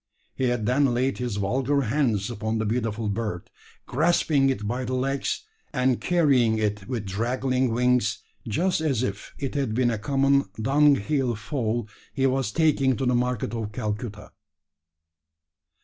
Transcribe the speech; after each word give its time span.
He 0.33 0.45
had 0.45 0.65
then 0.65 0.95
laid 0.95 1.19
his 1.19 1.35
vulgar 1.35 1.81
hands 1.81 2.31
upon 2.31 2.57
the 2.57 2.65
beautiful 2.65 3.07
bird, 3.07 3.51
grasping 3.85 4.49
it 4.49 4.67
by 4.67 4.83
the 4.83 4.95
legs, 4.95 5.43
and 5.73 6.01
carrying 6.01 6.57
it 6.57 6.87
with 6.87 7.05
draggling 7.05 7.69
wings 7.69 8.17
just 8.47 8.81
as 8.81 9.03
if 9.03 9.35
it 9.37 9.53
had 9.53 9.75
been 9.75 9.91
a 9.91 9.99
common 9.99 10.45
dunghill 10.59 11.35
fowl 11.35 11.87
he 12.15 12.25
was 12.25 12.51
taking 12.51 12.95
to 12.97 13.05
the 13.05 13.13
market 13.13 13.53
of 13.53 13.73
Calcutta. 13.73 14.31